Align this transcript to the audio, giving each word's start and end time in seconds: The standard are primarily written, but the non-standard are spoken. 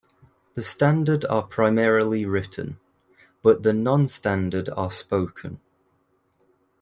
The 0.55 0.63
standard 0.63 1.25
are 1.25 1.43
primarily 1.43 2.25
written, 2.25 2.79
but 3.43 3.61
the 3.61 3.71
non-standard 3.71 4.67
are 4.69 4.89
spoken. 4.89 5.59